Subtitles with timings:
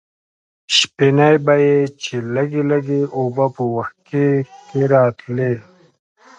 [0.75, 4.29] شپېنۍ به یې چې لږې لږې اوبه په وښکي
[4.67, 5.53] کې راتلې.